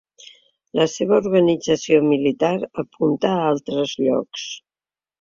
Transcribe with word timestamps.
La 0.79 0.87
seva 0.93 1.15
organització 1.23 2.01
militar 2.07 2.51
apunta 2.87 3.37
a 3.37 3.47
altres 3.55 3.99
llocs. 4.09 4.53